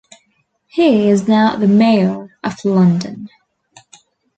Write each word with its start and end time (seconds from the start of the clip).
He 0.65 1.11
is 1.11 1.27
now 1.27 1.55
the 1.57 1.67
Mayor 1.67 2.35
of 2.43 2.65
London. 2.65 3.29